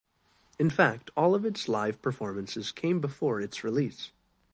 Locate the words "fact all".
0.71-1.35